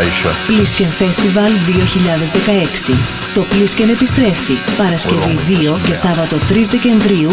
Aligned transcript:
Aisha. 0.00 0.30
Plisken 0.48 0.90
Festival 1.02 1.50
2016. 1.66 2.94
Το 3.34 3.42
Plisken 3.50 3.88
επιστρέφει 3.96 4.56
Παρασκευή 4.78 5.38
2 5.74 5.78
και 5.86 5.94
Σάββατο 5.94 6.36
3 6.36 6.68
Δεκεμβρίου 6.70 7.30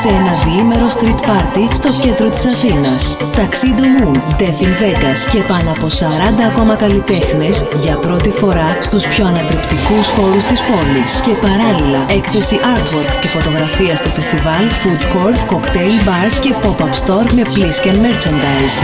σε 0.00 0.08
ένα 0.08 0.32
διήμερο 0.44 0.86
street 0.96 1.20
party 1.30 1.64
στο 1.74 1.90
κέντρο 2.00 2.28
της 2.28 2.46
Αθήνας. 2.46 3.16
Ταξίδο 3.34 3.84
Moon, 3.96 4.16
Death 4.40 4.60
in 4.66 4.72
Vegas 4.82 5.20
και 5.30 5.40
πάνω 5.48 5.70
από 5.70 5.86
40 5.86 6.42
ακόμα 6.50 6.74
καλλιτέχνες 6.74 7.64
για 7.76 7.94
πρώτη 7.96 8.30
φορά 8.30 8.78
στους 8.80 9.06
πιο 9.06 9.26
ανατρεπτικούς 9.26 10.06
χώρους 10.16 10.44
της 10.44 10.60
πόλης. 10.68 11.20
Και 11.26 11.34
παράλληλα 11.46 12.00
έκθεση 12.18 12.56
artwork 12.74 13.12
και 13.20 13.28
φωτογραφία 13.28 13.96
στο 13.96 14.08
φεστιβάλ, 14.08 14.64
food 14.82 15.02
court, 15.14 15.38
cocktail 15.52 15.96
bars 16.08 16.34
και 16.40 16.54
pop-up 16.62 16.94
store 17.02 17.28
με 17.36 17.42
Plisken 17.54 17.96
merchandise. 18.06 18.74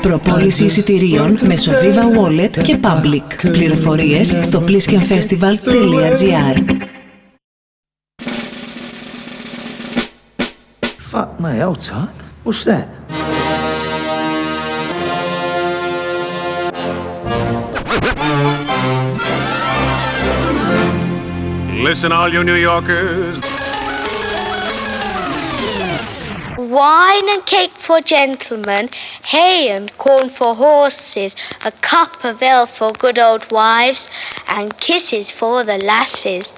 Προπόληση 0.00 0.64
εισιτηρίων 0.64 0.97
μέσω 1.46 1.72
Viva 1.72 2.18
Wallet 2.18 2.50
και 2.62 2.78
Public. 2.82 3.50
Πληροφορίες 3.52 4.36
στο 4.40 4.62
pliskenfestival.gr 4.66 6.58
Fuck 11.12 11.40
me, 11.40 11.58
hold 11.64 11.80
tight. 11.80 12.10
What's 12.44 12.64
that? 12.64 12.86
Listen, 21.88 22.12
all 22.12 22.30
you 22.34 22.44
New 22.44 22.60
Yorkers. 22.70 23.57
Wine 26.68 27.30
and 27.30 27.46
cake 27.46 27.70
for 27.70 28.02
gentlemen, 28.02 28.90
hay 29.24 29.70
and 29.70 29.96
corn 29.96 30.28
for 30.28 30.54
horses, 30.54 31.34
a 31.64 31.72
cup 31.72 32.22
of 32.22 32.42
ale 32.42 32.66
for 32.66 32.92
good 32.92 33.18
old 33.18 33.50
wives, 33.50 34.10
and 34.46 34.78
kisses 34.78 35.30
for 35.30 35.64
the 35.64 35.78
lasses. 35.78 36.54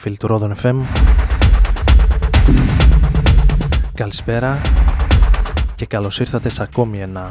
Φίλοι 0.00 0.16
του 0.16 0.26
Ρόδον 0.26 0.54
FM 0.62 0.74
Καλησπέρα 3.94 4.60
και 5.74 5.86
καλώς 5.86 6.20
ήρθατε 6.20 6.48
σε 6.48 6.62
ακόμη 6.62 6.98
ένα 6.98 7.30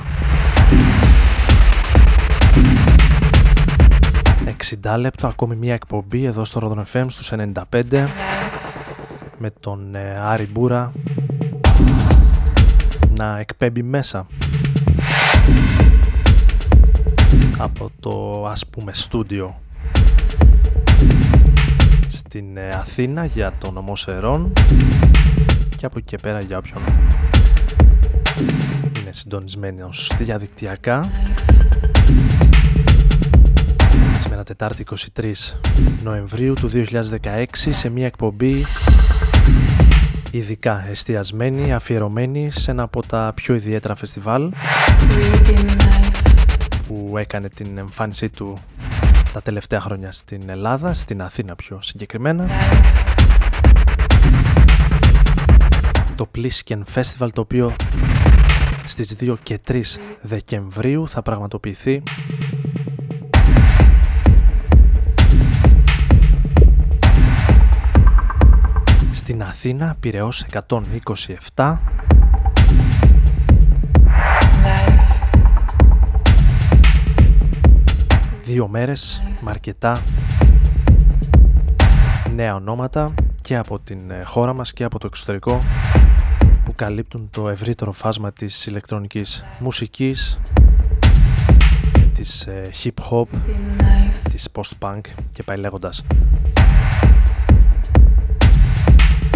60 4.84 4.96
λεπτό, 4.98 5.28
ακόμη 5.28 5.56
μια 5.56 5.74
εκπομπή 5.74 6.24
εδώ 6.24 6.46
στο 6.46 6.60
Ρόδον 6.60 6.84
FM 6.94 7.06
στους 7.08 7.32
95 7.82 8.08
με 9.38 9.52
τον 9.60 9.96
ε, 9.96 10.20
Άρη 10.24 10.50
Μπούρα 10.52 10.92
να 13.18 13.40
εκπέμπει 13.40 13.84
μέσα 13.84 14.28
από 17.58 17.92
το 18.00 18.46
ας 18.48 18.66
πούμε 18.66 18.94
στούντιο 18.94 19.56
στην 22.10 22.58
ε, 22.58 22.70
Αθήνα 22.70 23.26
για 23.26 23.54
το 23.58 23.72
νομό 23.72 23.96
Σερών. 23.96 24.54
Και 25.78 25.86
από 25.86 25.98
εκεί 25.98 26.08
και 26.08 26.18
πέρα 26.18 26.40
για 26.40 26.58
όποιον 26.58 26.82
είναι 29.00 29.14
συντονισμένος 29.14 30.12
διαδικτυακά. 30.18 31.10
Σήμερα 34.22 34.44
Τετάρτη 34.44 34.86
23 35.16 35.34
Νοεμβρίου 36.04 36.54
του 36.54 36.72
2016 36.74 37.46
σε 37.52 37.90
μια 37.90 38.06
εκπομπή 38.06 38.66
ειδικά 40.32 40.86
εστιασμένη, 40.90 41.74
αφιερωμένη 41.74 42.50
σε 42.52 42.72
ένα 42.72 42.84
από 42.84 43.06
τα 43.06 43.32
πιο 43.36 43.56
ιδιαίτερα 43.56 43.96
φεστιβάλ 43.96 44.52
που 46.88 47.14
έκανε 47.18 47.50
την 47.50 47.78
εμφάνισή 47.78 48.30
του 48.30 48.58
τα 49.34 49.42
τελευταία 49.42 49.82
χρόνια 49.82 50.12
στην 50.12 50.50
Ελλάδα, 50.50 50.94
στην 50.94 51.22
Αθήνα 51.22 51.56
πιο 51.56 51.82
συγκεκριμένα. 51.82 52.48
Το 56.16 56.30
Plisken 56.36 56.82
Festival 56.94 57.30
το 57.34 57.42
οποίο 57.42 57.76
στις 58.86 59.16
2 59.20 59.36
και 59.44 59.60
3 59.68 59.82
Δεκεμβρίου 60.22 61.08
θα 61.08 61.22
πραγματοποιηθεί 61.22 62.04
στην 69.12 69.44
Αθήνα, 69.44 69.96
Πυραιός 70.00 70.46
127 71.56 71.78
δύο 78.50 78.68
μέρες 78.68 79.24
με 79.42 79.50
αρκετά 79.50 80.02
νέα 82.36 82.56
ονόματα 82.56 83.14
και 83.42 83.58
από 83.58 83.80
την 83.80 84.12
ε, 84.12 84.24
χώρα 84.24 84.54
μας 84.54 84.74
και 84.74 84.84
από 84.84 85.00
το 85.00 85.08
εξωτερικό 85.08 85.62
που 86.66 86.74
καλύπτουν 86.76 87.30
το 87.32 87.50
ευρύτερο 87.50 87.92
φάσμα 87.92 88.32
της 88.32 88.66
ηλεκτρονικής 88.66 89.46
μουσικής 89.60 90.40
της 92.14 92.48
ε, 92.48 92.70
hip 92.84 93.12
hop 93.12 93.26
της 94.30 94.50
post 94.54 94.72
punk 94.80 95.02
και 95.34 95.44
πάει 95.44 95.58
λέγοντας. 95.58 96.06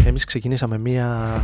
Εμείς 0.05 0.25
ξεκινήσαμε 0.25 0.77
μία 0.77 1.41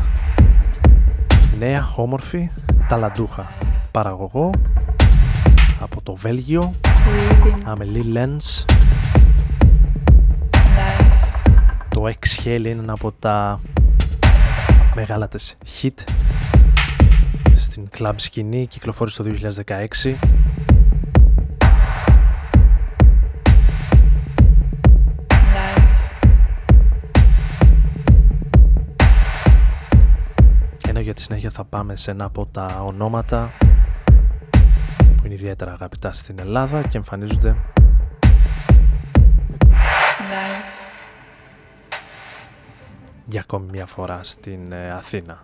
νέα 1.59 1.93
όμορφη 1.95 2.49
ταλαντούχα 2.87 3.51
παραγωγό 3.91 4.51
από 5.79 6.01
το 6.01 6.15
Βέλγιο 6.15 6.73
Amelie 7.65 8.17
Lens. 8.17 8.65
Το 11.89 12.05
Exhale 12.05 12.45
είναι 12.45 12.69
ένα 12.69 12.93
από 12.93 13.11
τα 13.11 13.59
μεγάλα 14.95 15.27
της 15.27 15.55
hit 15.81 16.03
στην 17.53 17.89
club 17.97 18.13
σκηνή. 18.15 18.67
Κυκλοφόρησε 18.67 19.23
το 19.23 19.29
2016 19.65 20.15
ενώ 30.87 30.99
για 30.99 31.13
τη 31.13 31.21
συνέχεια 31.21 31.49
θα 31.49 31.63
πάμε 31.63 31.95
σε 31.95 32.11
ένα 32.11 32.25
από 32.25 32.45
τα 32.45 32.83
ονόματα 32.85 33.51
είναι 35.31 35.37
ιδιαίτερα 35.37 35.71
αγαπητά 35.71 36.11
στην 36.11 36.39
Ελλάδα 36.39 36.81
και 36.81 36.97
εμφανίζονται 36.97 37.55
για 43.25 43.41
ακόμη 43.41 43.65
μια 43.71 43.85
φορά 43.85 44.23
στην 44.23 44.71
ε, 44.71 44.91
Αθήνα. 44.91 45.43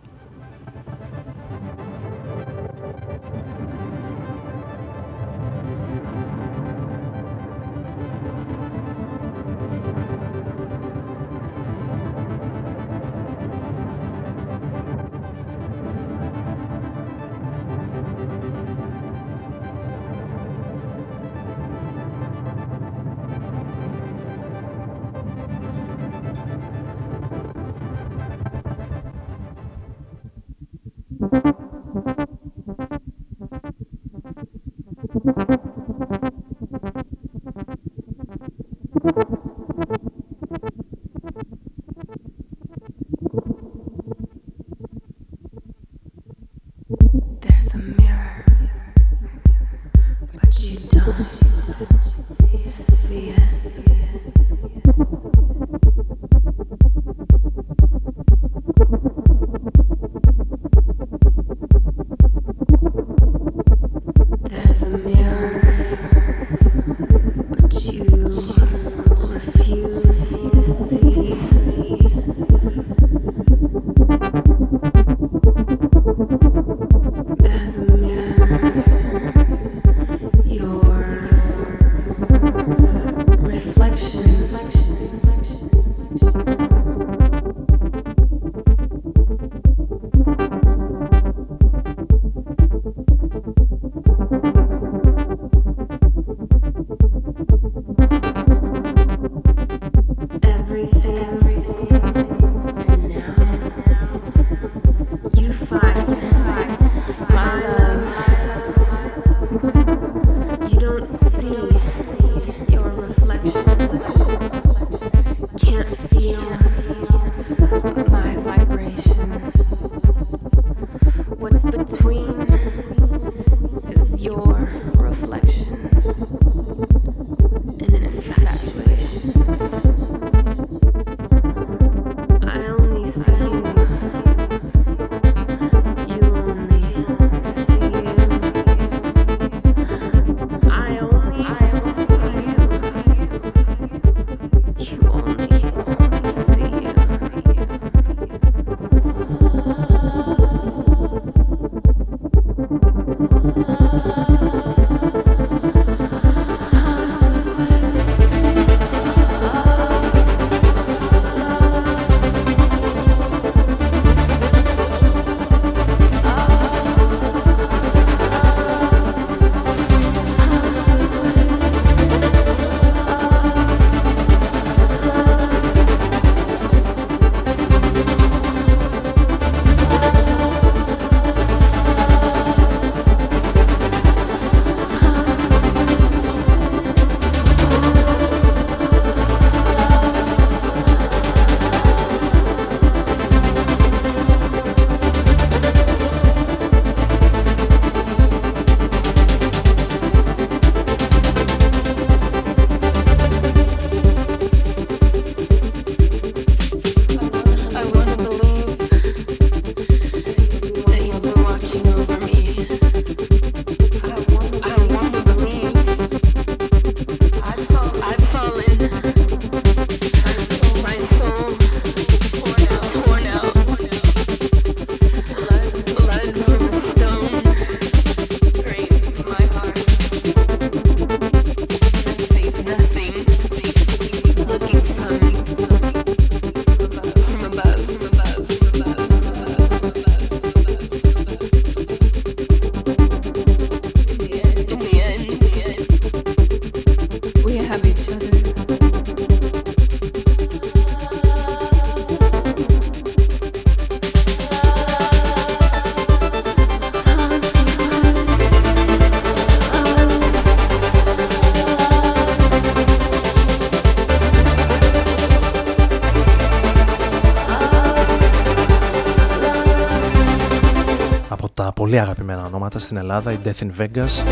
Πολύ 271.95 272.07
αγαπημένα 272.07 272.45
ονόματα 272.45 272.79
στην 272.79 272.97
Ελλάδα, 272.97 273.31
η 273.31 273.37
Death 273.43 273.63
in 273.63 273.69
Vegas. 273.79 274.23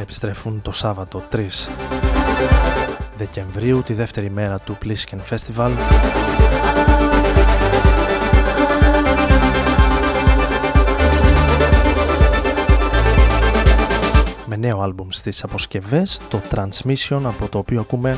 Επιστρέφουν 0.00 0.62
το 0.62 0.72
Σάββατο 0.72 1.22
3 1.32 1.38
Δεκεμβρίου, 3.16 3.82
τη 3.82 3.94
δεύτερη 3.94 4.30
μέρα 4.30 4.58
του 4.58 4.78
Plisken 4.84 5.18
Festival. 5.30 5.70
Με 14.46 14.56
νέο 14.56 14.80
άλμπουμ 14.80 15.08
στις 15.10 15.44
αποσκευές, 15.44 16.20
το 16.28 16.40
Transmission, 16.54 17.20
από 17.24 17.48
το 17.48 17.58
οποίο 17.58 17.80
ακούμε 17.80 18.16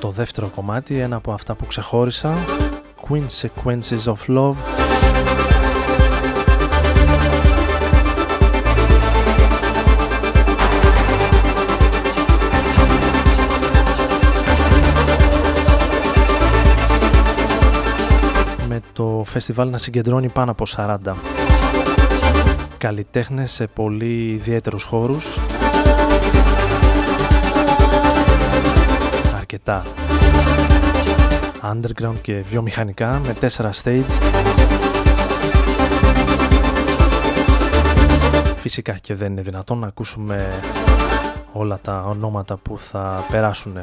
το 0.00 0.10
δεύτερο 0.10 0.46
κομμάτι, 0.54 0.98
ένα 0.98 1.16
από 1.16 1.32
αυτά 1.32 1.54
που 1.54 1.66
ξεχώρισα, 1.66 2.36
Queen 3.08 3.26
of 4.04 4.36
Love, 4.36 4.81
το 19.24 19.30
φεστιβάλ 19.30 19.70
να 19.70 19.78
συγκεντρώνει 19.78 20.28
πάνω 20.28 20.50
από 20.50 20.64
40 20.76 20.96
καλλιτέχνες 22.78 23.52
σε 23.52 23.66
πολύ 23.66 24.30
ιδιαίτερους 24.30 24.84
χώρους. 24.84 25.38
Αρκετά 29.36 29.82
underground 31.62 32.20
και 32.22 32.42
βιομηχανικά 32.50 33.20
με 33.26 33.32
τέσσερα 33.32 33.70
stage. 33.82 34.10
Φυσικά 38.56 38.92
και 38.92 39.14
δεν 39.14 39.32
είναι 39.32 39.42
δυνατόν 39.42 39.78
να 39.78 39.86
ακούσουμε 39.86 40.60
όλα 41.52 41.78
τα 41.82 42.04
ονόματα 42.06 42.56
που 42.56 42.78
θα 42.78 43.24
περάσουν 43.30 43.76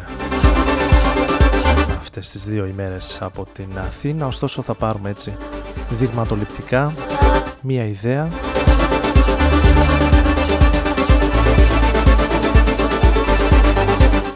αυτές 2.00 2.30
τις 2.30 2.44
δύο 2.44 2.66
ημέρες 2.66 3.22
από 3.22 3.46
την 3.54 3.70
Αθήνα 3.78 4.26
ωστόσο 4.26 4.62
θα 4.62 4.74
πάρουμε 4.74 5.10
έτσι 5.10 5.38
δειγματοληπτικά 5.90 6.94
μία 7.62 7.86
ιδέα 7.86 8.30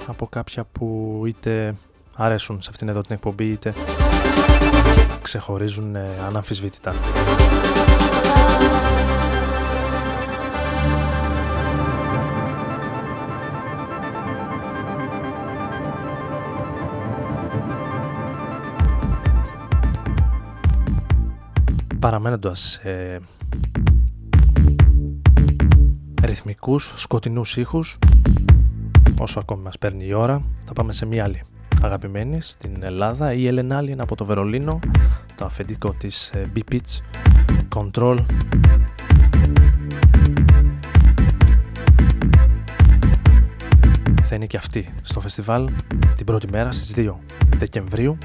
από 0.07 0.27
κάποια 0.27 0.63
που 0.71 1.21
είτε 1.27 1.75
αρέσουν 2.15 2.61
σε 2.61 2.69
αυτήν 2.71 2.89
εδώ 2.89 3.01
την 3.01 3.15
εκπομπή 3.15 3.45
είτε 3.45 3.73
ξεχωρίζουν 5.21 5.95
ε, 5.95 6.07
αναμφισβήτητα. 6.27 6.93
Παραμένοντας 22.03 22.59
σε 22.59 23.19
ρυθμικούς, 26.23 26.93
σκοτεινούς 26.95 27.57
ήχους 27.57 27.99
όσο 29.19 29.39
ακόμη 29.39 29.63
μας 29.63 29.77
παίρνει 29.77 30.05
η 30.05 30.13
ώρα 30.13 30.41
θα 30.65 30.73
πάμε 30.73 30.93
σε 30.93 31.05
μία 31.05 31.23
άλλη 31.23 31.41
αγαπημένη 31.81 32.41
στην 32.41 32.83
Ελλάδα 32.83 33.33
η 33.33 33.49
Ellen 33.51 33.71
Allen 33.71 33.95
από 33.97 34.15
το 34.15 34.25
Βερολίνο 34.25 34.79
το 35.35 35.45
αφεντικό 35.45 35.93
της 35.93 36.29
ε, 36.29 36.51
B-Pitch 36.55 36.99
Control. 37.75 38.17
Θα 44.23 44.35
είναι 44.35 44.45
και 44.45 44.57
αυτή 44.57 44.93
στο 45.01 45.19
φεστιβάλ 45.19 45.69
την 46.15 46.25
πρώτη 46.25 46.47
μέρα 46.51 46.71
στις 46.71 46.93
2 46.95 47.13
Δεκεμβρίου 47.57 48.17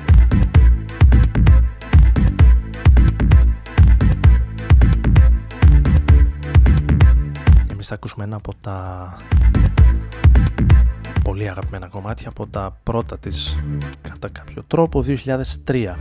θα 7.89 7.95
ακούσουμε 7.95 8.25
ένα 8.25 8.37
από 8.37 8.55
τα 8.61 9.17
πολύ 11.23 11.49
αγαπημένα 11.49 11.87
κομμάτια 11.87 12.29
από 12.29 12.47
τα 12.47 12.77
πρώτα 12.83 13.19
της 13.19 13.57
κατά 14.03 14.29
κάποιο 14.29 14.65
τρόπο 14.67 15.05
2003 15.65 15.95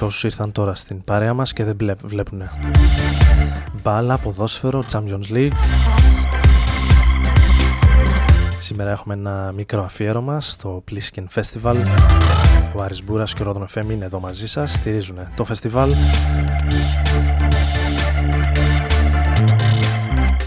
καλησπέρι 0.00 0.06
όσους 0.06 0.24
ήρθαν 0.24 0.52
τώρα 0.52 0.74
στην 0.74 1.04
παρέα 1.04 1.34
μας 1.34 1.52
και 1.52 1.64
δεν 1.64 1.76
βλέπουν 2.04 2.42
μπάλα, 3.82 4.18
ποδόσφαιρο, 4.18 4.82
Champions 4.92 5.32
League. 5.32 5.52
Σήμερα 8.58 8.90
έχουμε 8.90 9.14
ένα 9.14 9.52
μικρό 9.56 9.84
αφιέρωμα 9.84 10.40
στο 10.40 10.84
Plisken 10.90 11.24
Festival. 11.34 11.76
Ο 12.74 12.82
Άρης 12.82 13.04
Μπούρας 13.04 13.34
και 13.34 13.42
ο 13.42 13.44
Ρόδον 13.44 13.66
FM 13.74 13.90
είναι 13.90 14.04
εδώ 14.04 14.20
μαζί 14.20 14.48
σας, 14.48 14.72
στηρίζουν 14.72 15.18
το 15.36 15.44
φεστιβάλ. 15.44 15.94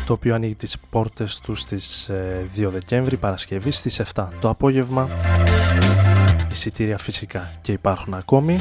Το 0.05 0.13
οποίο 0.13 0.35
ανοίγει 0.35 0.55
τις 0.55 0.77
πόρτες 0.89 1.39
τους 1.39 1.59
στις 1.59 2.09
2 2.55 2.67
ε, 2.67 2.69
Δεκέμβρη 2.69 3.17
Παρασκευή 3.17 3.71
στις 3.71 4.01
7 4.13 4.27
το 4.39 4.49
απόγευμα. 4.49 5.09
Εισιτήρια 6.51 6.97
φυσικά 6.97 7.51
και 7.61 7.71
υπάρχουν 7.71 8.13
ακόμη 8.13 8.59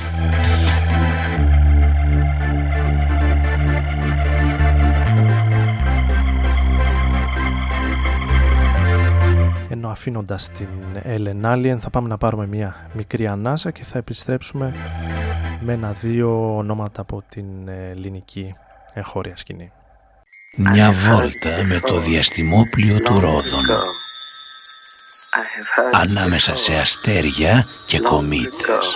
αφήνοντας 9.93 10.49
την 10.49 10.69
Ellen 11.05 11.77
θα 11.81 11.91
πάμε 11.91 12.09
να 12.09 12.19
πάρουμε 12.19 12.47
μια 12.47 12.91
μικρή 12.93 13.27
ανάσα 13.27 13.71
και 13.71 13.85
θα 13.85 13.99
επιστρέψουμε 13.99 14.75
με 15.61 15.73
ένα-δύο 15.73 16.57
ονόματα 16.57 17.01
από 17.01 17.23
την 17.29 17.69
ελληνική 17.69 18.55
εγχώρια 18.95 19.37
σκηνή. 19.37 19.73
Μια 20.57 20.93
βόλτα 20.93 21.65
με 21.69 21.79
το 21.81 22.01
διαστημόπλιο 22.01 22.97
του 22.97 23.21
Ρόδων 23.21 23.67
ανάμεσα 25.93 26.57
σε 26.57 26.75
αστέρια 26.75 27.65
και 27.87 27.99
κομήτες. 28.01 28.87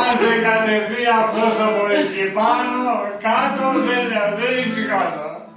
Αν 0.00 0.18
δεν 0.20 0.42
κατεβεί 0.42 1.04
αυτός 1.22 1.54
από 1.68 1.82
εκεί 2.00 2.24
πάνω, 2.38 2.82
κάτω 3.26 3.64
δεν, 3.86 4.06
δεν 4.38 4.86
κάτω. 4.88 5.47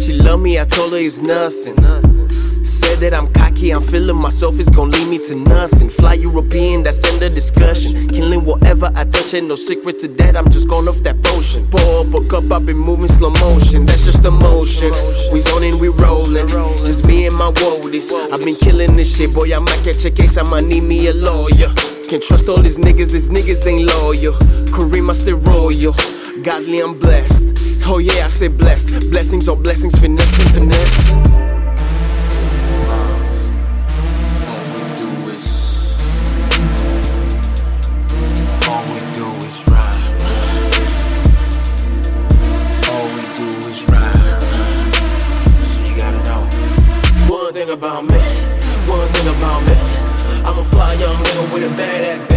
She 0.00 0.14
love 0.14 0.40
me, 0.40 0.58
I 0.58 0.64
told 0.64 0.92
her 0.92 0.98
it's 0.98 1.20
nothing. 1.20 1.76
Said 2.64 3.00
that 3.00 3.12
I'm 3.12 3.30
cocky, 3.32 3.72
I'm 3.72 3.82
feeling 3.82 4.16
myself, 4.16 4.58
it's 4.58 4.70
gonna 4.70 4.92
lead 4.92 5.08
me 5.08 5.18
to 5.28 5.34
nothing. 5.34 5.88
Fly 5.90 6.14
European, 6.14 6.82
that's 6.82 7.02
the 7.18 7.28
discussion. 7.28 8.08
Killing 8.08 8.44
whatever 8.44 8.90
I 8.94 9.04
touch, 9.04 9.34
ain't 9.34 9.48
no 9.48 9.56
secret 9.56 9.98
to 10.00 10.08
that, 10.08 10.36
I'm 10.36 10.50
just 10.50 10.68
going 10.68 10.88
off 10.88 11.02
that 11.02 11.22
potion. 11.22 11.66
Pour 11.68 12.06
up 12.06 12.14
a 12.14 12.26
cup, 12.28 12.50
I've 12.52 12.64
been 12.64 12.78
moving 12.78 13.08
slow 13.08 13.30
motion, 13.30 13.86
that's 13.86 14.04
just 14.04 14.24
emotion. 14.24 14.92
We 15.32 15.40
zoning, 15.40 15.78
we 15.78 15.88
rolling, 15.88 16.48
just 16.86 17.06
me 17.06 17.26
and 17.26 17.36
my 17.36 17.50
woadies. 17.50 18.12
I've 18.32 18.44
been 18.44 18.56
killing 18.56 18.96
this 18.96 19.16
shit, 19.18 19.34
boy, 19.34 19.54
I 19.54 19.58
might 19.58 19.80
catch 19.84 20.04
a 20.04 20.10
case, 20.10 20.38
I 20.38 20.48
might 20.48 20.64
need 20.64 20.82
me 20.82 21.08
a 21.08 21.14
lawyer. 21.14 21.68
Can't 22.08 22.22
trust 22.22 22.48
all 22.48 22.62
these 22.62 22.78
niggas, 22.78 23.12
these 23.12 23.28
niggas 23.30 23.66
ain't 23.66 23.84
loyal. 23.84 24.32
Kareem, 24.72 25.10
I 25.10 25.14
still 25.14 25.38
royal. 25.38 25.92
Godly, 26.42 26.80
I'm 26.80 26.98
blessed. 26.98 27.69
Oh 27.92 27.98
yeah, 27.98 28.26
I 28.26 28.28
said 28.28 28.56
blessed. 28.56 29.10
Blessings 29.10 29.48
on 29.48 29.60
blessings, 29.64 29.98
finesse 29.98 30.38
and 30.38 30.50
finesse. 30.50 31.10
All 34.46 34.62
we 34.70 34.82
do 34.94 35.08
is, 35.34 35.48
all 38.68 38.82
we 38.86 39.00
do 39.10 39.26
is 39.44 39.64
rhyme. 39.66 40.18
All 42.86 43.06
we 43.10 43.22
do 43.34 43.48
is 43.66 43.82
rhyme. 43.90 44.40
So 45.66 45.82
you 45.90 45.98
gotta 45.98 46.22
know, 46.30 46.46
one 47.28 47.52
thing 47.52 47.70
about 47.70 48.04
me, 48.04 48.22
one 48.86 49.08
thing 49.08 49.34
about 49.34 49.66
me. 49.66 49.74
I'm 50.46 50.58
a 50.60 50.64
fly 50.64 50.94
young 50.94 51.16
nigga 51.16 51.54
with 51.54 51.64
a 51.64 51.82
badass 51.82 52.29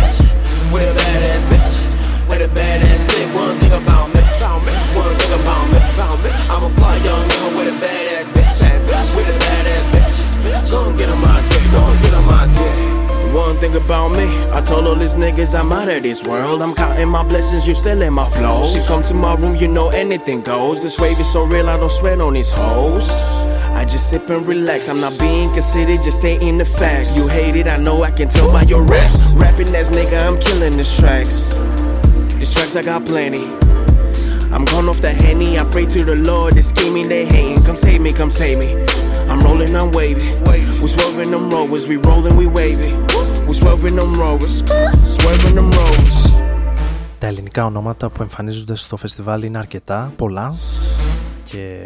All 14.86 14.96
these 14.96 15.15
niggas 15.15 15.58
I'm 15.58 15.72
out 15.72 15.89
of 15.89 16.04
this 16.04 16.24
world. 16.24 16.62
I'm 16.62 16.74
counting 16.76 17.10
my 17.10 17.24
blessings, 17.24 17.67
you 17.67 17.74
still 17.74 18.02
in 18.02 18.13
my 18.13 18.26
flow. 18.26 18.63
She 18.63 18.86
come 18.86 19.02
to 19.04 19.13
my 19.13 19.34
room, 19.36 19.56
you 19.56 19.67
know 19.67 19.89
anything 19.89 20.41
goes. 20.41 20.84
This 20.84 21.00
wave 21.00 21.19
is 21.19 21.32
so 21.32 21.46
real, 21.46 21.69
I 21.69 21.78
don't 21.78 21.91
sweat 21.91 22.19
on 22.19 22.34
these 22.34 22.52
hoes. 22.52 23.10
I 23.74 23.86
just 23.86 24.10
sip 24.10 24.30
and 24.30 24.46
relax. 24.46 24.89
I'm 24.89 25.00
not 25.00 25.17
being 25.19 25.52
considered, 25.54 26.04
just 26.04 26.17
stating 26.17 26.58
the 26.58 26.65
facts. 26.65 27.17
You 27.17 27.28
hate 27.28 27.56
it, 27.56 27.67
I 27.67 27.78
know 27.78 28.04
I 28.04 28.12
can 28.12 28.28
tell 28.28 28.52
by 28.52 28.63
your 28.63 28.84
raps. 28.86 29.32
Rapping 29.32 29.74
as 29.74 29.89
nigga, 29.89 30.19
I'm 30.28 30.39
killing 30.39 30.78
these 30.78 31.00
tracks. 31.00 31.56
These 32.36 32.54
tracks 32.54 32.76
I 32.76 32.82
got 32.82 33.06
plenty. 33.06 33.46
I'm 34.54 34.65
gone 34.65 34.88
off 34.89 35.02
the 35.02 35.12
henny, 35.12 35.58
I 35.58 35.63
pray 35.72 35.86
to 35.86 36.04
the 36.04 36.15
Lord, 36.15 36.54
they 36.54 36.62
scheming, 36.62 37.08
they 37.08 37.26
hating. 37.26 37.63
Come 37.65 37.78
save 37.78 38.02
me, 38.02 38.13
come 38.13 38.30
save 38.30 38.60
me. 38.60 38.74
I'm 39.32 39.39
rolling, 39.39 39.76
I'm 39.76 39.91
waving. 39.91 40.43
We 40.82 40.89
swerving 40.89 41.32
them 41.32 41.50
rovers, 41.50 41.88
we 41.88 41.96
rolling, 41.98 42.36
we 42.36 42.46
waving. 42.46 43.12
We 43.63 43.69
swerving 43.69 43.95
them 43.99 44.13
rovers, 44.13 44.56
swerving 45.15 45.56
them 45.56 45.71
rovers. 45.71 46.43
Τα 47.19 47.28
ελληνικά 47.28 47.65
ονόματα 47.65 48.10
που 48.10 48.21
εμφανίζονται 48.21 48.76
στο 48.76 48.97
φεστιβάλ 48.97 49.43
είναι 49.43 49.58
αρκετά, 49.58 50.13
πολλά 50.15 50.56
και 51.43 51.78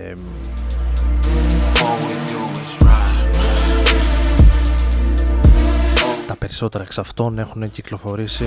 τα 6.27 6.35
περισσότερα 6.35 6.83
εξ 6.83 6.97
αυτών 6.97 7.39
έχουν 7.39 7.71
κυκλοφορήσει. 7.71 8.45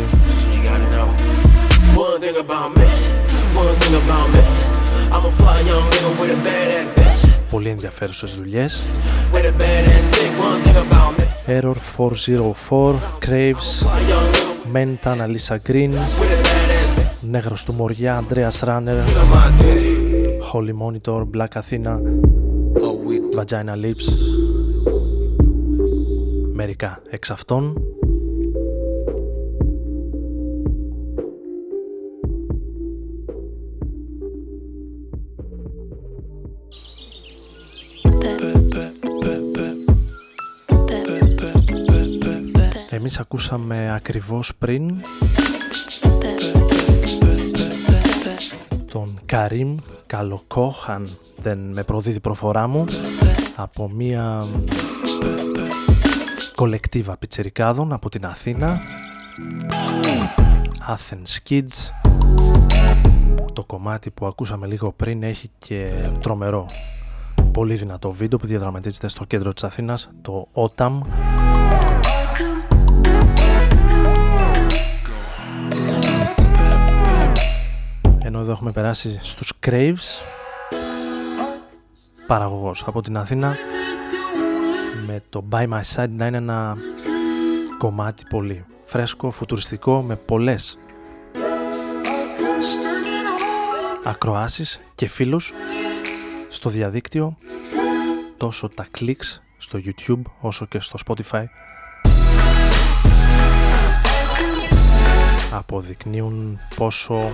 Πολύ 7.50 7.68
ενδιαφέρουσες 7.68 8.34
δουλειές 8.34 8.82
Error 11.46 11.76
404 11.76 12.98
Craves 13.20 13.87
Mentan 14.72 15.20
Alisa 15.20 15.57
Green 15.68 15.92
Νέγρος 17.20 17.64
του 17.64 17.72
Μοριά 17.72 18.24
Andreas 18.29 18.68
Runner 18.68 19.03
Holy 20.53 20.74
Monitor 20.83 21.24
Black 21.37 21.61
Athena 21.61 21.98
Vagina 23.37 23.74
Lips 23.85 24.12
Μερικά 26.53 27.03
εξ 27.11 27.31
αυτών 27.31 27.83
Εμείς 43.10 43.22
ακούσαμε 43.22 43.92
ακριβώς 43.94 44.52
πριν 44.58 45.02
τον 48.90 49.18
Καρίμ 49.26 49.76
Καλοκόχαν. 50.06 51.18
Δεν 51.36 51.58
με 51.58 51.82
προδίδει 51.82 52.20
προφορά 52.20 52.66
μου. 52.66 52.84
Από 53.56 53.88
μία 53.88 54.46
κολεκτίβα 56.54 57.16
πιτσερικάδων 57.16 57.92
από 57.92 58.08
την 58.08 58.26
Αθήνα. 58.26 58.80
Athens 60.88 61.50
Kids. 61.50 61.90
Το 63.52 63.64
κομμάτι 63.64 64.10
που 64.10 64.26
ακούσαμε 64.26 64.66
λίγο 64.66 64.92
πριν 64.92 65.22
έχει 65.22 65.50
και 65.58 65.90
τρομερό 66.20 66.66
πολύ 67.52 67.74
δυνατό 67.74 68.12
βίντεο 68.12 68.38
που 68.38 68.46
διαδραματίζεται 68.46 69.08
στο 69.08 69.24
κέντρο 69.24 69.52
της 69.52 69.64
Αθήνας 69.64 70.10
το 70.22 70.48
OTAM 70.52 71.00
ενώ 78.22 78.40
εδώ 78.40 78.52
έχουμε 78.52 78.72
περάσει 78.72 79.18
στους 79.22 79.52
Craves 79.66 80.22
παραγωγός 82.26 82.85
από 82.87 83.02
την 83.02 83.16
Αθήνα 83.16 83.56
με 85.06 85.22
το 85.28 85.44
By 85.50 85.68
My 85.68 85.80
Side 85.94 86.11
να 86.11 86.26
είναι 86.26 86.37
ένα 86.37 86.76
κομμάτι 87.78 88.24
πολύ 88.28 88.64
φρέσκο, 88.85 89.30
φουτουριστικό 89.30 90.02
με 90.02 90.16
πολλές 90.16 90.78
ακροάσεις 94.04 94.80
και 94.94 95.06
φίλους 95.06 95.52
στο 96.48 96.70
διαδίκτυο 96.70 97.37
τόσο 98.37 98.68
τα 98.68 98.87
κλικς 98.90 99.42
στο 99.56 99.80
YouTube 99.85 100.22
όσο 100.40 100.66
και 100.66 100.80
στο 100.80 100.98
Spotify 101.06 101.44
αποδεικνύουν 105.50 106.58
πόσο 106.76 107.32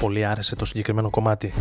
πολύ 0.00 0.24
άρεσε 0.24 0.56
το 0.56 0.64
συγκεκριμένο 0.64 1.10
κομμάτι. 1.10 1.52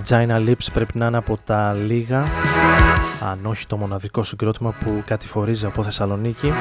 Vagina 0.00 0.48
Lips 0.48 0.68
πρέπει 0.72 0.98
να 0.98 1.06
είναι 1.06 1.16
από 1.16 1.38
τα 1.44 1.72
λίγα 1.72 2.26
αν 3.20 3.38
όχι 3.46 3.66
το 3.66 3.76
μοναδικό 3.76 4.22
συγκρότημα 4.22 4.74
που 4.80 5.02
κατηφορίζει 5.06 5.66
από 5.66 5.82
Θεσσαλονίκη 5.82 6.46
Οι 6.46 6.52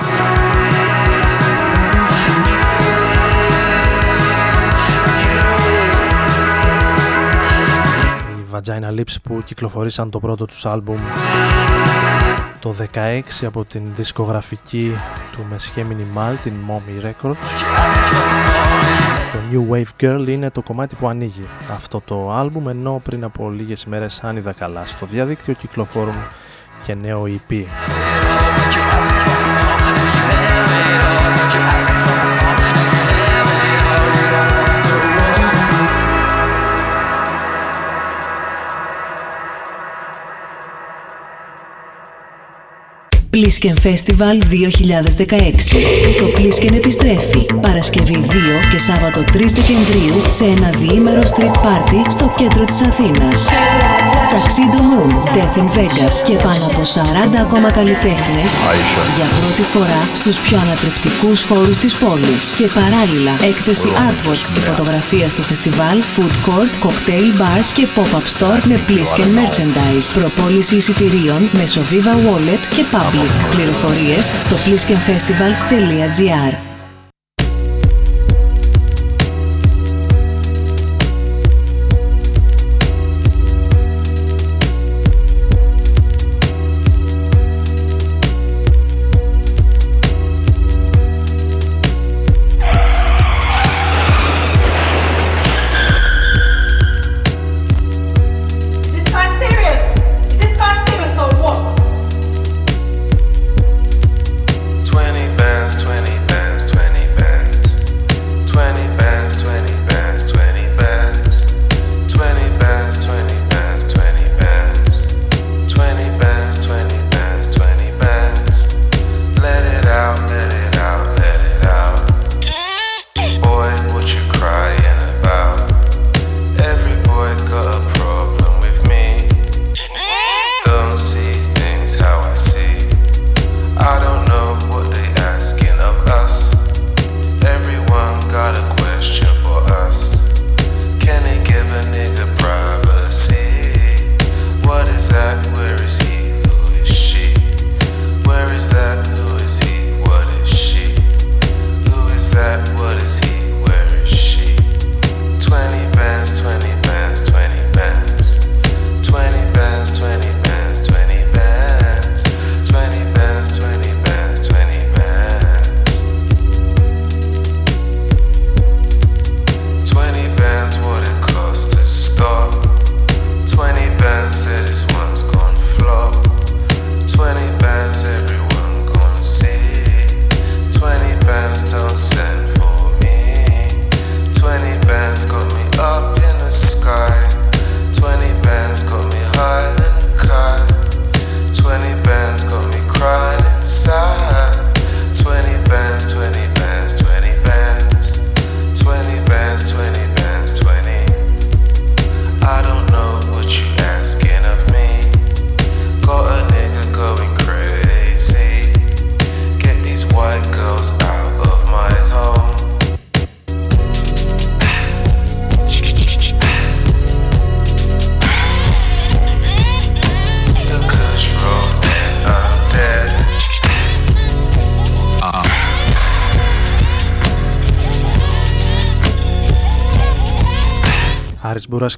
Vagina 8.51 8.99
Lips 8.99 9.15
που 9.23 9.41
κυκλοφορήσαν 9.43 10.09
το 10.09 10.19
πρώτο 10.19 10.45
τους 10.45 10.65
άλμπουμ 10.65 10.97
το 12.59 12.75
16 12.93 13.21
από 13.45 13.65
την 13.65 13.83
δισκογραφική 13.93 14.95
του 15.31 15.45
Μεσχέ 15.49 15.85
Minimal, 15.89 16.35
την 16.41 16.53
Mommy 16.67 17.05
Records. 17.05 18.58
Το 19.31 19.39
New 19.51 19.73
Wave 19.73 20.03
Girl 20.03 20.27
είναι 20.27 20.51
το 20.51 20.61
κομμάτι 20.61 20.95
που 20.95 21.07
ανοίγει 21.07 21.45
αυτό 21.71 22.01
το 22.05 22.31
άλμπουμ 22.31 22.69
ενώ 22.69 23.01
πριν 23.03 23.23
από 23.23 23.49
λίγες 23.49 23.85
μέρες 23.85 24.23
αν 24.23 24.37
είδα 24.37 24.51
καλά 24.51 24.85
στο 24.85 25.05
διαδίκτυο 25.05 25.53
κυκλοφορούν 25.53 26.15
και 26.85 26.93
νέο 26.93 27.23
EP. 27.23 27.65
Plisken 43.31 43.75
Festival 43.83 44.35
2016. 44.43 45.75
Το 46.17 46.25
Plisken 46.35 46.73
επιστρέφει 46.75 47.45
Παρασκευή 47.61 48.25
2 48.29 48.33
και 48.71 48.77
Σάββατο 48.77 49.21
3 49.21 49.25
Δεκεμβρίου 49.53 50.21
σε 50.27 50.45
ένα 50.45 50.69
διήμερο 50.69 51.21
street 51.21 51.65
party 51.65 52.05
στο 52.09 52.33
κέντρο 52.37 52.65
της 52.65 52.81
Αθήνας. 52.81 53.47
Ταξίδο 54.31 54.79
Moon, 54.89 55.11
Death 55.35 55.57
in 55.61 55.69
Vegas 55.77 56.15
και 56.23 56.35
πάνω 56.35 56.65
από 56.65 56.81
40 56.81 57.37
ακόμα 57.41 57.71
καλλιτέχνες 57.71 58.51
για 59.15 59.27
πρώτη 59.39 59.61
φορά 59.61 60.01
στους 60.13 60.39
πιο 60.39 60.57
ανατρεπτικούς 60.59 61.43
χώρους 61.43 61.77
της 61.77 61.93
πόλης 61.95 62.49
και 62.57 62.67
παράλληλα 62.79 63.33
έκθεση 63.51 63.87
artwork 64.09 64.53
και 64.53 64.59
φωτογραφία 64.59 65.29
στο 65.29 65.41
φεστιβάλ, 65.41 65.97
food 66.15 66.35
court, 66.47 66.73
cocktail 66.85 67.29
bars 67.41 67.67
και 67.73 67.87
pop-up 67.95 68.27
store 68.35 68.61
με 68.63 68.79
Plisken 68.87 69.29
merchandise, 69.39 70.07
προπόληση 70.13 70.75
εισιτηρίων 70.75 71.49
μέσω 71.51 71.81
Viva 71.81 72.15
Wallet 72.25 72.61
και 72.75 72.83
Public. 72.93 73.18
Πληροφορίες 73.49 74.33
στο 74.39 74.55
pliskenfestival.gr 74.55 76.68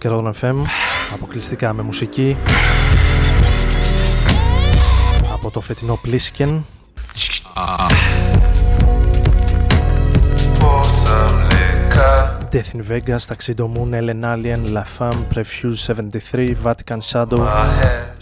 και 0.01 0.09
Rodon 0.11 0.31
FM 0.41 0.55
αποκλειστικά 1.13 1.73
με 1.73 1.81
μουσική 1.81 2.37
από 5.33 5.51
το 5.51 5.61
φετινό 5.61 5.99
Plisken 6.05 6.61
Death 12.53 12.71
in 12.75 12.81
Vegas, 12.91 13.23
Tuxedo 13.29 13.65
Moon, 13.73 13.93
Ellen 13.99 14.23
Alien, 14.33 14.61
La 14.77 14.83
Femme, 14.95 15.21
Prefuse 15.33 15.93
73, 15.93 16.53
Vatican 16.67 17.01
Shadow, 17.09 17.41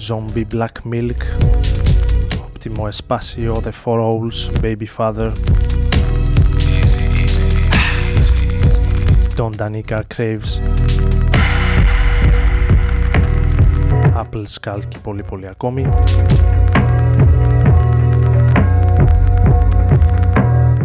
Zombie 0.07 0.47
Black 0.55 0.75
Milk, 0.91 1.21
Optimo 2.45 2.87
Espacio, 2.93 3.53
The 3.67 3.73
Four 3.81 3.99
Owls, 4.09 4.37
Baby 4.61 4.87
Father, 4.97 5.31
Don 9.37 9.51
Danica 9.61 9.97
Craves, 10.13 10.51
Apple 14.31 14.43
Skull 14.59 14.79
και 14.87 14.97
πολύ 14.97 15.23
πολύ 15.23 15.47
ακόμη. 15.47 15.87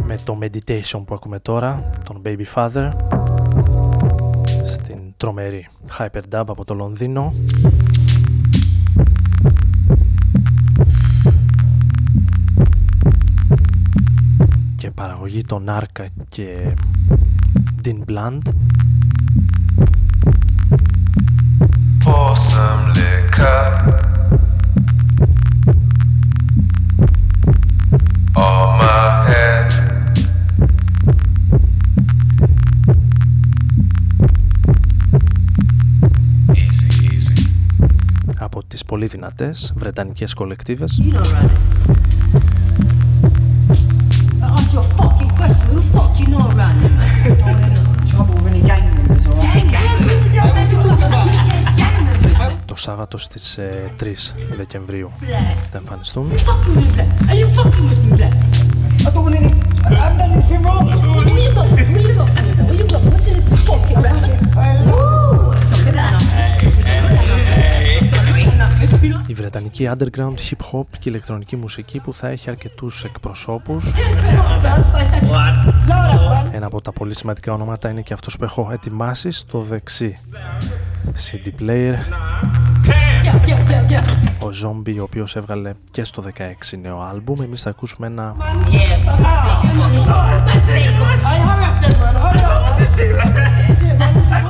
Με 0.07 0.18
το 0.24 0.38
Meditation 0.40 1.03
που 1.07 1.14
ακούμε 1.14 1.38
τώρα, 1.38 1.90
τον 2.05 2.22
Baby 2.24 2.45
Father, 2.55 2.90
στην 4.64 4.99
τρομερή 5.16 5.68
Hyperdub 5.99 6.45
από 6.47 6.64
το 6.64 6.74
Λονδίνο. 6.74 7.34
Και 14.76 14.90
παραγωγή 14.90 15.45
των 15.45 15.64
Arca 15.68 16.07
και 16.28 16.74
Dean 17.84 17.99
Blunt. 18.11 18.42
Oh. 23.37 23.74
πολύ 38.95 39.07
δυνατές 39.07 39.72
βρετανικές 39.76 40.35
κολεκτίβες 40.35 41.01
Σάββατο 52.85 53.18
στις 53.18 53.59
3 53.59 53.61
ε, 53.61 54.57
Δεκεμβρίου 54.57 55.11
θα 55.70 55.78
εμφανιστούν 55.78 56.30
η 69.26 69.35
βρετανική 69.35 69.89
underground 69.91 70.35
hip 70.51 70.72
hop 70.72 70.85
και 70.99 71.09
ηλεκτρονική 71.09 71.57
μουσική 71.57 72.01
που 72.01 72.14
θα 72.14 72.28
έχει 72.28 72.51
αρκετούς 72.51 73.05
εκπροσώπους 73.05 73.93
ένα 76.53 76.66
από 76.66 76.80
τα 76.80 76.93
πολύ 76.93 77.14
σημαντικά 77.14 77.53
ονόματα 77.53 77.89
είναι 77.89 78.03
και 78.03 78.12
αυτός 78.12 78.37
που 78.37 78.45
έχω 78.45 78.68
ετοιμάσει 78.72 79.30
στο 79.30 79.61
δεξί 79.61 80.18
CD 81.12 81.61
player 81.61 81.95
ο 84.38 84.50
Ζόμπι, 84.50 84.98
ο 84.98 85.02
οποίος 85.02 85.36
έβγαλε 85.36 85.72
και 85.90 86.04
στο 86.04 86.22
16 86.72 86.78
νέο 86.80 87.00
άλμπουμ, 87.00 87.42
εμείς 87.42 87.62
θα 87.62 87.70
ακούσουμε 87.70 88.06
ένα... 88.06 88.36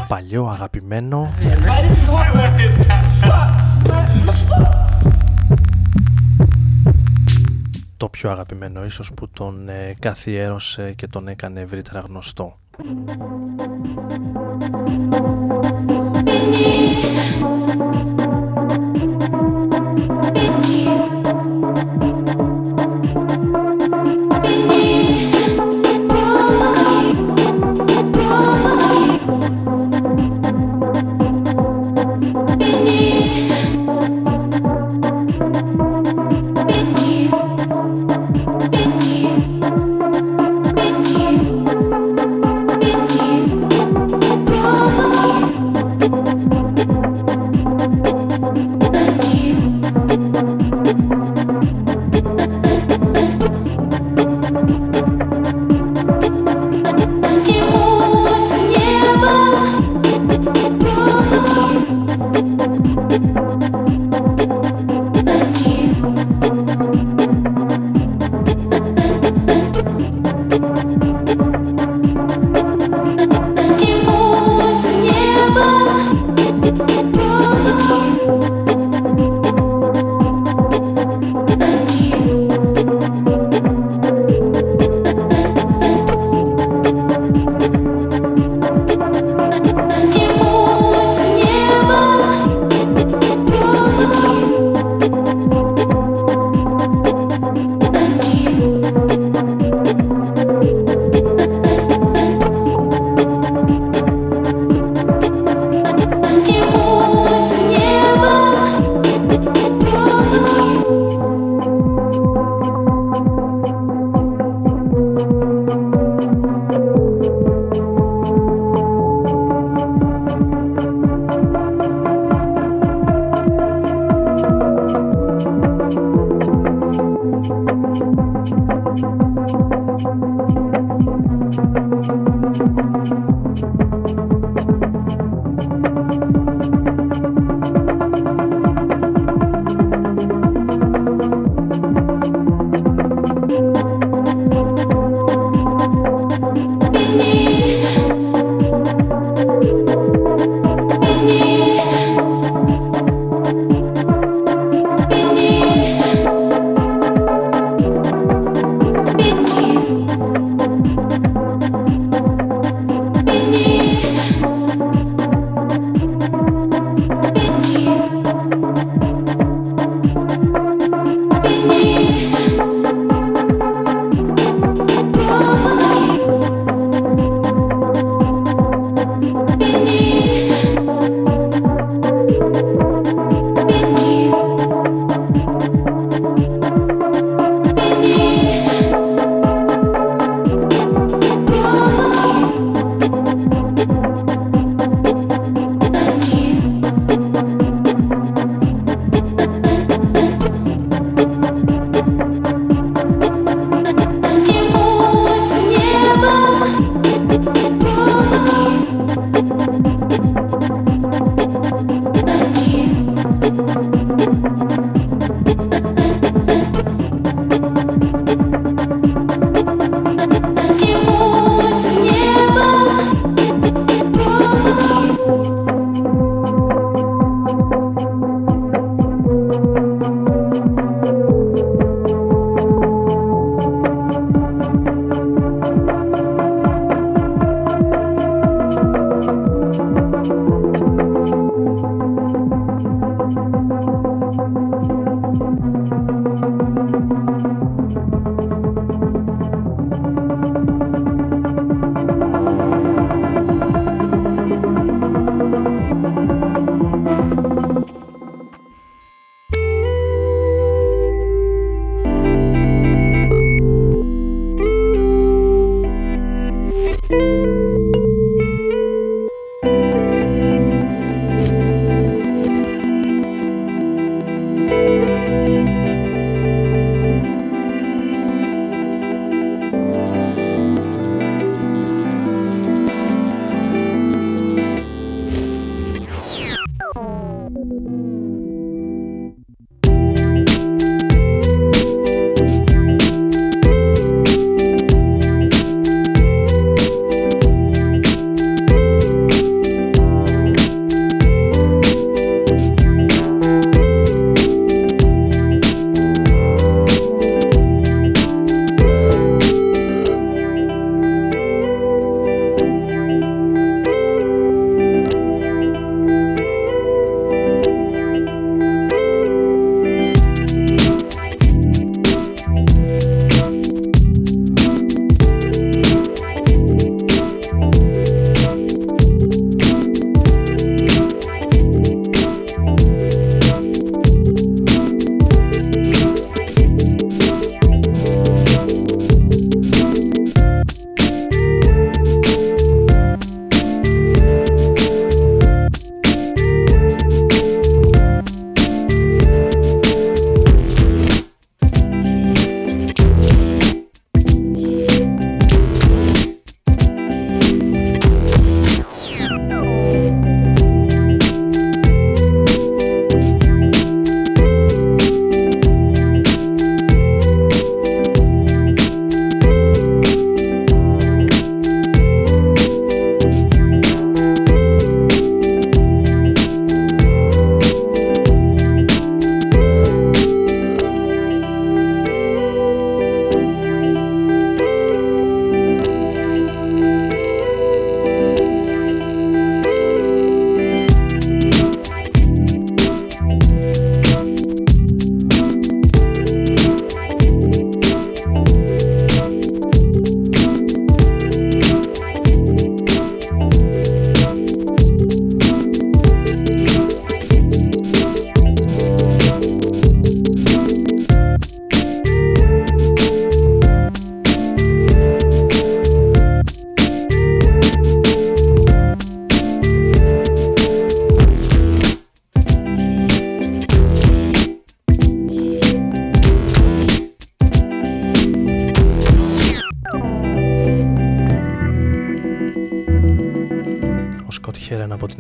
Παλιό 0.09 0.47
αγαπημένο... 0.47 1.33
Το 7.97 8.09
πιο 8.09 8.31
αγαπημένο 8.31 8.85
ίσως 8.85 9.13
που 9.15 9.29
τον 9.29 9.69
ε, 9.69 9.95
καθιέρωσε 9.99 10.93
και 10.93 11.07
τον 11.07 11.29
έκανε 11.29 11.61
ευρύτερα 11.61 12.01
γνωστό. 12.01 12.59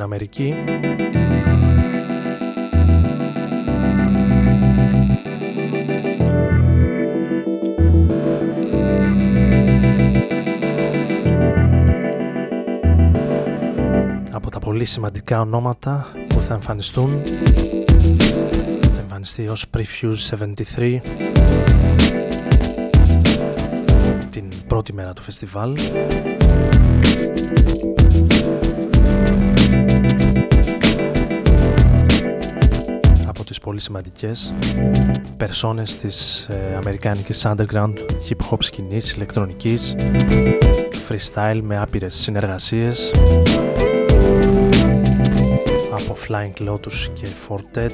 Αμερική. 0.04 0.54
Από 14.32 14.50
τα 14.50 14.58
πολύ 14.58 14.84
σημαντικά 14.84 15.40
ονόματα 15.40 16.06
που 16.28 16.40
θα 16.40 16.54
εμφανιστούν. 16.54 17.22
Θα 18.82 19.00
εμφανιστεί 19.00 19.48
ως 19.48 19.66
Prefuse 19.76 20.38
73 20.76 21.00
την 24.30 24.48
πρώτη 24.66 24.92
μέρα 24.92 25.12
του 25.12 25.22
φεστιβάλ 25.22 25.76
πολύ 33.74 33.86
σημαντικές 33.86 34.52
περσόνες 35.36 35.96
της 35.96 36.46
ε, 36.48 36.74
αμερικάνικης 36.76 37.46
underground 37.46 37.94
hip 38.28 38.50
hop 38.50 38.56
σκηνής, 38.58 39.12
ηλεκτρονικής 39.12 39.94
freestyle 41.08 41.60
με 41.62 41.78
άπειρες 41.78 42.14
συνεργασίες. 42.14 43.14
Από 45.90 46.16
Flying 46.28 46.68
Lotus 46.68 47.10
και 47.14 47.26
Fortet. 47.48 47.92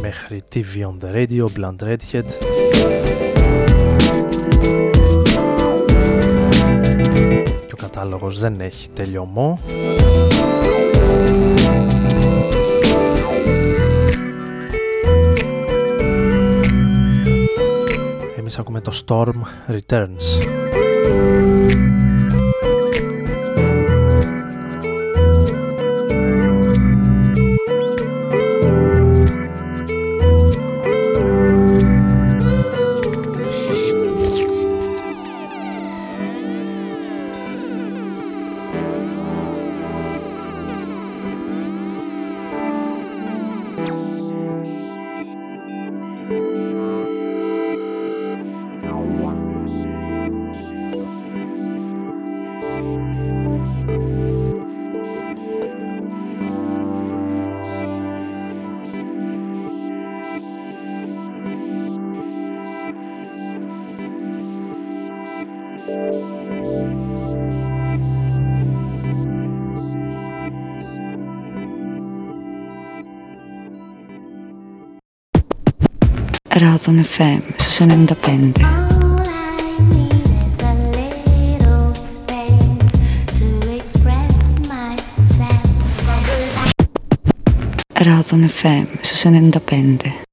Μέχρι 0.00 0.42
TV 0.54 0.86
on 0.86 0.96
the 1.04 1.12
Radio, 1.14 1.46
Blunt 1.56 1.82
Redhead 1.82 2.48
κατάλογος 7.98 8.38
δεν 8.38 8.60
έχει 8.60 8.90
τελειωμό. 8.90 9.58
Εμείς 18.38 18.58
ακούμε 18.58 18.80
το 18.80 19.02
Storm 19.06 19.34
Returns. 19.68 20.08
Ράδον 76.88 77.04
FM 77.04 77.40
στους 77.56 77.78
95. 77.78 78.52
Ράδον 87.94 88.50
FM 88.60 88.86
στους 89.00 89.24
95. 89.24 90.27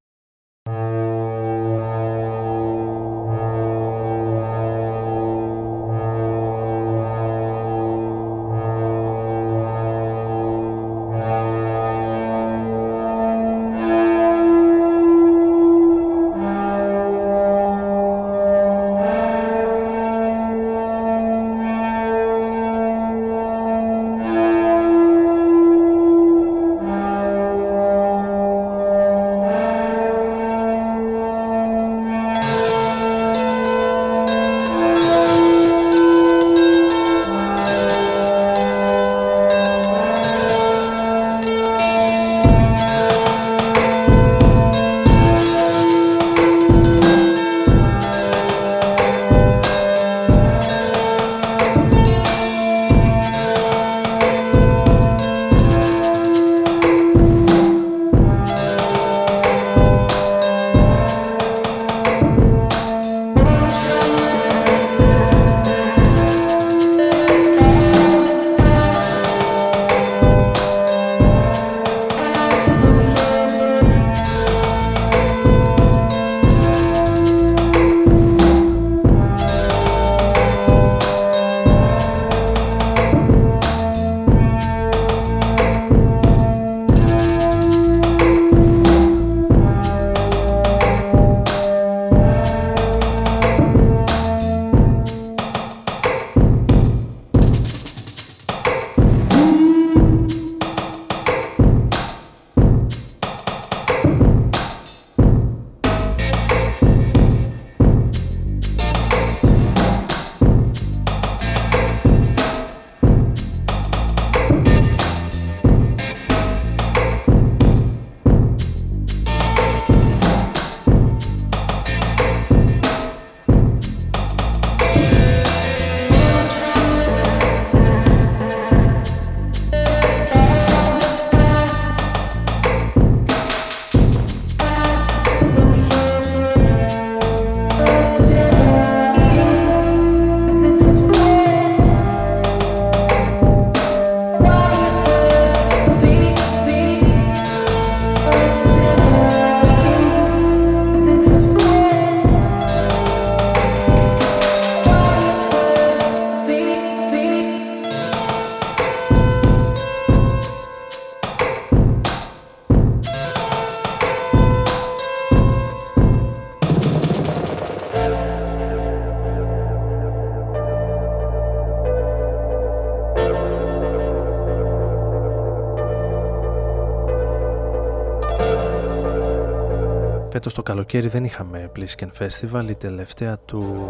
Το 180.56 180.64
καλοκαίρι 180.64 181.08
δεν 181.08 181.24
είχαμε 181.24 181.72
Plisken 181.76 182.08
Festival, 182.20 182.66
η 182.70 182.76
τελευταία 182.76 183.38
του 183.38 183.90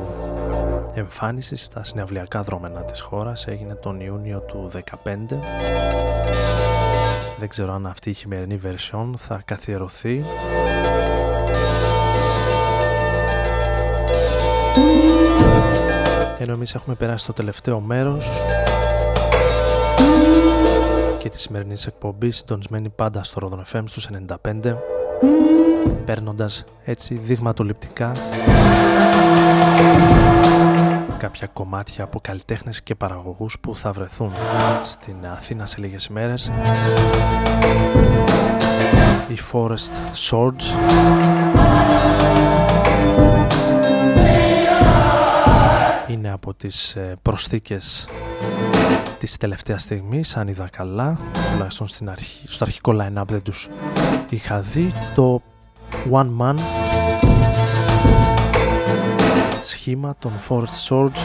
εμφάνιση 0.94 1.56
στα 1.56 1.84
συναυλιακά 1.84 2.44
δρόμενα 2.44 2.84
της 2.84 3.02
χώρας 3.02 3.48
έγινε 3.48 3.76
τον 3.76 4.00
Ιούνιο 4.00 4.40
του 4.40 4.72
2015. 4.74 4.80
Δεν 7.40 7.50
ξέρω 7.50 7.74
αν 7.74 7.86
αυτή 7.86 8.10
η 8.10 8.14
χειμερινή 8.14 8.60
version 8.64 9.10
θα 9.18 9.42
καθιερωθεί. 9.46 10.24
Ενώ 16.40 16.54
εμείς 16.54 16.76
έχουμε 16.76 16.96
περάσει 16.96 17.26
το 17.26 17.34
τελευταίο 17.34 17.80
μέρος 17.80 18.30
και 21.18 21.30
τη 21.30 21.40
σημερινή 21.40 21.76
εκπομπή 21.88 22.32
συντονισμένη 22.32 22.90
πάντα 22.90 23.24
στο 23.24 23.40
Ρόδον 23.40 23.64
FM 23.72 23.84
στους 23.86 24.10
95 24.28 24.76
παίρνοντας 26.06 26.64
έτσι 26.84 27.16
δειγματοληπτικά 27.16 28.12
κάποια 31.18 31.48
κομμάτια 31.48 32.04
από 32.04 32.20
καλλιτέχνες 32.20 32.84
και 32.84 32.96
παραγωγούς 32.96 33.60
που 33.60 33.76
θα 33.76 33.92
βρεθούν 33.92 34.32
στην 34.84 35.16
Αθήνα 35.32 35.66
σε 35.66 35.78
λίγες 35.80 36.06
ημέρες 36.06 36.52
η 39.28 39.38
Forest 39.52 39.94
Swords. 40.30 40.80
Είναι 46.08 46.32
από 46.32 46.54
τις 46.54 46.96
ε, 46.96 47.16
προσθήκες 47.22 48.08
της 49.18 49.38
τελευταίας 49.38 49.82
στιγμής 49.82 50.38
αν 50.38 50.48
είδα 50.48 50.70
καλά. 50.72 51.18
Τουλάχιστον 51.52 51.88
στην 51.88 52.10
αρχή, 52.10 52.48
στο 52.48 52.64
αρχικό 52.64 52.92
line-up 53.02 53.28
δεν 53.28 53.42
τους 53.42 53.70
είχα 54.30 54.60
δει. 54.60 54.92
Το 55.16 55.42
One 56.12 56.30
Man. 56.40 56.56
Σχήμα 59.62 60.16
των 60.20 60.32
Forest 60.50 60.90
Swords. 60.90 61.20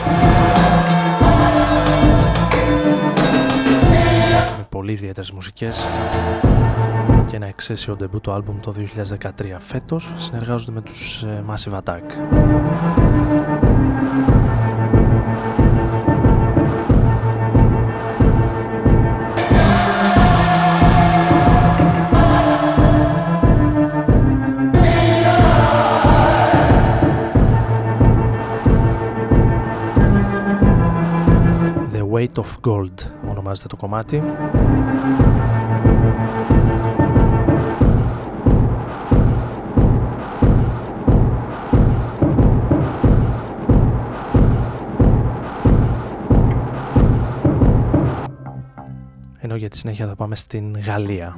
Με 4.56 4.66
πολύ 4.68 4.92
ιδιαίτερες 4.92 5.30
μουσικές. 5.30 5.88
Και 7.26 7.36
ένα 7.36 7.46
εξαίσιο 7.46 7.96
debut 8.00 8.20
το 8.20 8.32
άλμπουμ 8.32 8.60
το 8.60 8.74
2013 9.20 9.30
φέτος 9.58 10.14
συνεργάζονται 10.16 10.72
με 10.72 10.80
τους 10.80 11.22
ε, 11.22 11.44
Massive 11.48 11.80
Attack 11.80 12.02
Weight 32.20 32.42
of 32.42 32.68
Gold 32.68 33.28
ονομάζεται 33.28 33.68
το 33.68 33.76
κομμάτι. 33.76 34.22
Ενώ 49.38 49.56
για 49.56 49.68
τη 49.68 49.76
συνέχεια 49.76 50.06
θα 50.06 50.16
πάμε 50.16 50.36
στην 50.36 50.80
Γαλλία. 50.80 51.36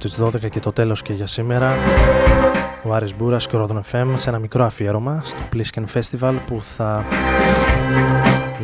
Τις 0.00 0.18
12 0.20 0.48
και 0.50 0.60
το 0.60 0.72
τέλος 0.72 1.02
και 1.02 1.12
για 1.12 1.26
σήμερα. 1.26 1.74
Ο 2.82 2.94
Άρης 2.94 3.16
Μπούρας 3.16 3.46
και 3.46 3.56
ο 3.56 3.58
Ρόδον 3.58 3.82
FM 3.92 4.06
σε 4.14 4.28
ένα 4.28 4.38
μικρό 4.38 4.64
αφιέρωμα 4.64 5.20
στο 5.24 5.38
Plisken 5.52 5.84
Festival 5.94 6.34
που 6.46 6.62
θα 6.62 7.04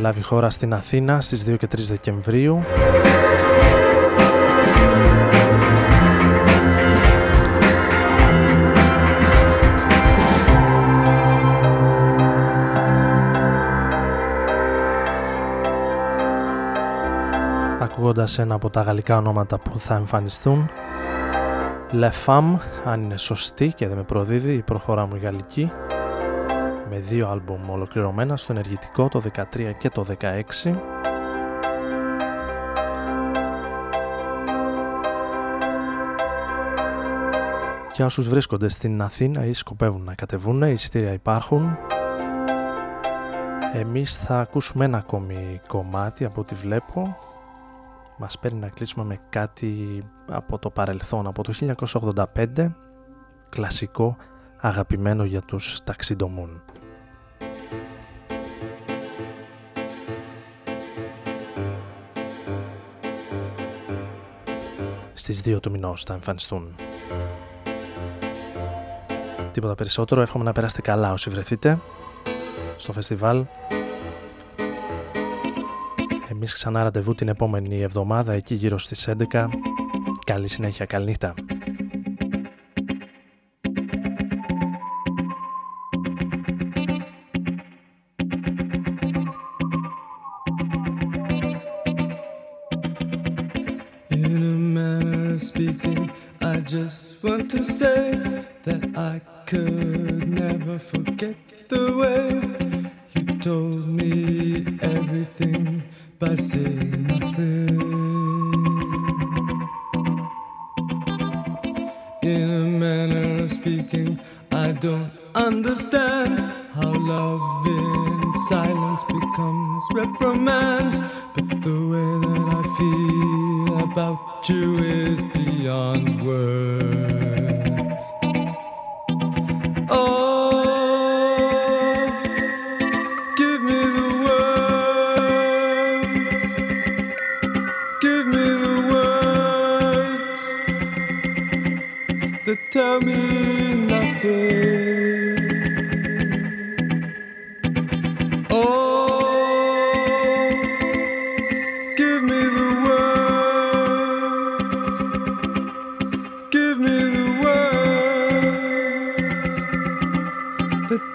λάβει 0.01 0.23
χώρα 0.23 0.51
στην 0.51 0.75
Αθήνα 0.75 1.21
στις 1.21 1.45
2 1.49 1.57
και 1.57 1.67
3 1.67 1.79
Δεκεμβρίου. 1.89 2.63
Ακούγοντας 17.81 18.39
ένα 18.39 18.55
από 18.55 18.71
τα 18.71 18.81
γαλλικά 18.81 19.17
ονόματα 19.17 19.59
που 19.59 19.79
θα 19.79 19.95
εμφανιστούν 19.95 20.71
Le 21.93 22.11
Femme, 22.27 22.57
αν 22.85 23.03
είναι 23.03 23.17
σωστή 23.17 23.73
και 23.77 23.89
δεν 23.89 23.97
με 23.97 24.03
προδίδει 24.03 24.53
η 24.53 24.63
προφορά 24.63 25.07
μου 25.07 25.17
η 25.17 25.19
γαλλική 25.19 25.71
με 26.91 26.99
δύο 26.99 27.29
άλμπουμ 27.29 27.71
ολοκληρωμένα 27.71 28.37
στο 28.37 28.53
ενεργητικό 28.53 29.09
το 29.09 29.23
13 29.55 29.73
και 29.79 29.89
το 29.89 30.05
16 30.65 30.75
Για 37.95 38.05
όσους 38.05 38.29
βρίσκονται 38.29 38.69
στην 38.69 39.03
Αθήνα 39.03 39.45
ή 39.45 39.53
σκοπεύουν 39.53 40.03
να 40.03 40.15
κατεβούν, 40.15 40.63
οι 40.63 40.73
εισιτήρια 40.73 41.13
υπάρχουν. 41.13 41.79
Εμείς 43.75 44.17
θα 44.17 44.41
ακούσουμε 44.41 44.85
ένα 44.85 44.99
ακόμη 44.99 45.61
κομμάτι 45.69 46.25
από 46.25 46.41
ό,τι 46.41 46.55
βλέπω 46.55 47.17
μας 48.19 48.39
παίρνει 48.39 48.59
να 48.59 48.69
κλείσουμε 48.69 49.05
με 49.05 49.21
κάτι 49.29 50.03
από 50.27 50.59
το 50.59 50.71
παρελθόν, 50.71 51.27
από 51.27 51.43
το 51.43 51.53
1985, 51.53 52.75
κλασικό 53.49 54.17
αγαπημένο 54.61 55.25
για 55.25 55.41
τους 55.41 55.85
ταξιντομούν. 55.85 56.63
Στις 65.13 65.43
2 65.45 65.61
του 65.61 65.71
μηνός 65.71 66.03
θα 66.03 66.15
εμφανιστούν. 66.15 66.75
Τίποτα 69.53 69.75
περισσότερο, 69.75 70.21
εύχομαι 70.21 70.45
να 70.45 70.53
περάσετε 70.53 70.81
καλά 70.83 71.13
όσοι 71.13 71.31
βρεθείτε 71.31 71.79
στο 72.77 72.93
φεστιβάλ 72.93 73.45
εμείς 76.47 76.59
ξανά 76.59 76.83
ραντεβού 76.83 77.15
την 77.15 77.29
επόμενη 77.29 77.81
εβδομάδα 77.81 78.33
εκεί 78.33 78.55
γύρω 78.55 78.79
στις 78.79 79.09
11. 79.31 79.49
Καλή 80.25 80.49
συνέχεια, 80.49 80.85
καλή 80.85 81.05
νύχτα. 81.05 81.35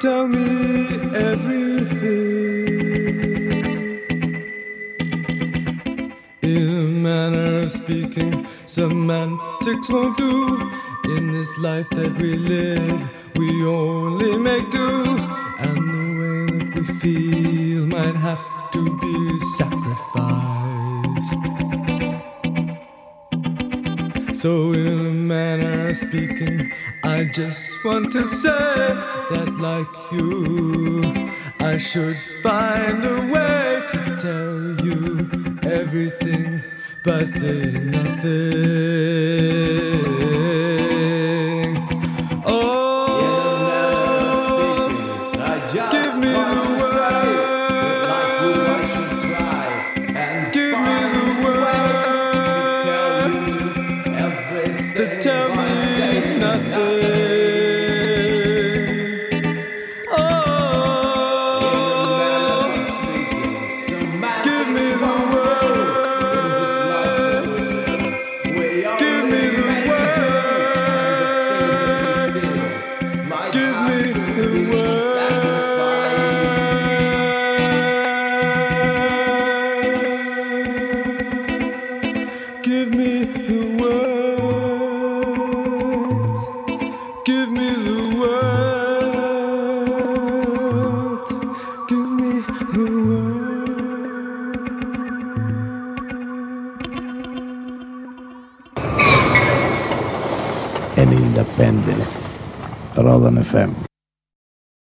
Tell 0.02 0.28
me 0.28 0.88
everything. 1.14 1.92
In 6.42 6.68
a 6.68 6.88
manner 7.08 7.62
of 7.62 7.72
speaking, 7.72 8.48
semantics 8.66 9.90
won't 9.92 10.18
do 10.18 10.72
in 11.16 11.32
this 11.32 11.56
life 11.60 11.88
that 11.92 12.18
we 12.20 12.36
live, 12.36 13.00
we 13.36 13.64
only 13.64 14.38
make 14.40 14.72
do, 14.72 15.06
and 15.66 15.78
the 15.94 16.08
way 16.20 16.46
that 16.58 16.68
we 16.76 16.84
feel 17.02 17.86
might 17.86 18.16
have 18.16 18.44
to 18.72 18.82
be 19.04 19.40
sacrificed. 19.58 20.42
So, 24.34 24.71
in 25.92 25.98
a 25.98 26.12
manner 26.12 26.32
of 26.32 26.40
speaking, 26.40 26.72
I 27.04 27.26
just 27.26 27.84
want 27.84 28.14
to 28.14 28.26
say 28.26 28.50
that, 28.50 29.58
like 29.58 29.88
you, 30.12 31.04
I 31.60 31.78
should 31.78 32.16
find 32.42 33.04
a 33.06 33.22
way 33.32 33.82
to 33.92 34.18
tell 34.18 34.86
you 34.86 35.30
everything 35.64 36.64
by 37.04 37.26
saying 37.26 37.92
nothing. 37.92 38.32